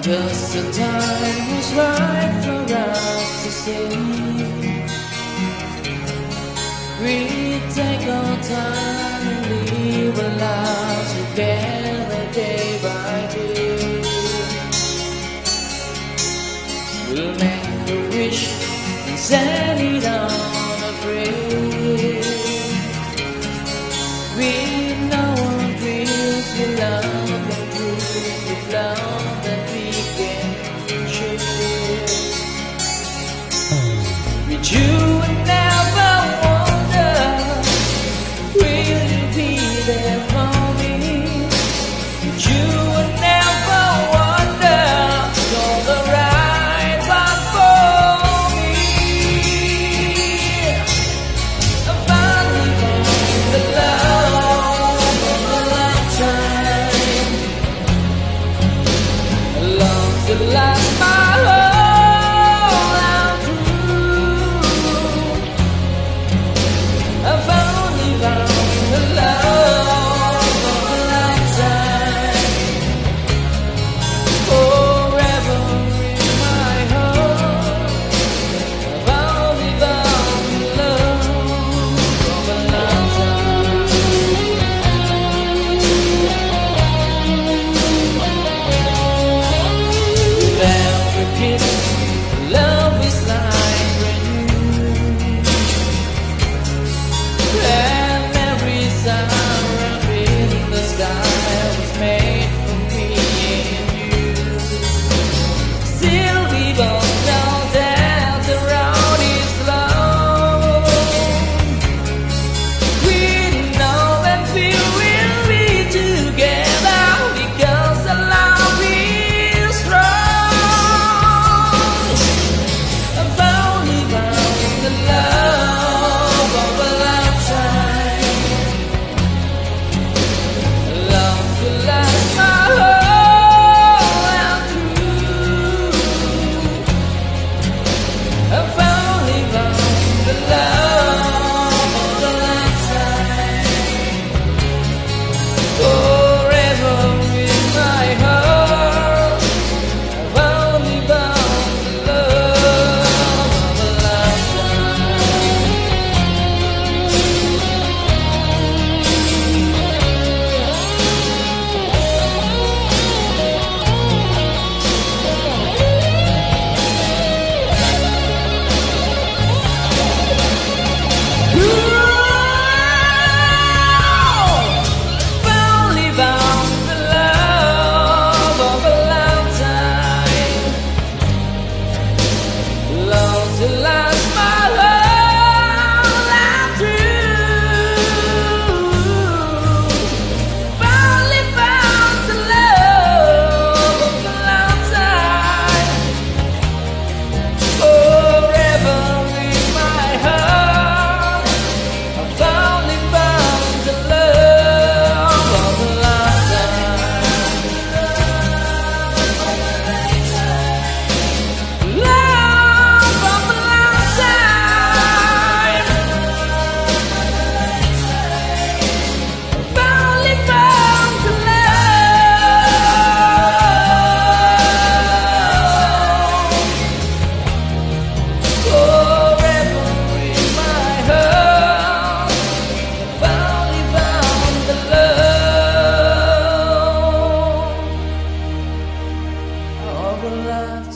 Just 0.00 0.54
the 0.54 0.62
time 0.72 1.56
was 1.56 1.74
right 1.74 2.40
for 2.44 2.72
us 2.72 3.44
to 3.44 3.50
see. 3.50 3.88
We 7.02 7.16
take 7.74 8.06
our 8.06 8.36
time 8.42 9.26
and 9.26 9.70
live 9.70 10.18
our 10.20 10.36
lives 10.38 11.12
together 11.30 11.77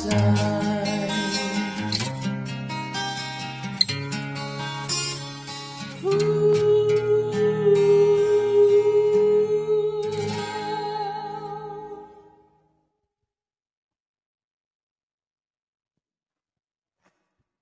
sun. 0.03 0.72